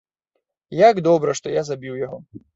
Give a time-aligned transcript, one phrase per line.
[0.89, 2.17] Як добра, што я забіў яго.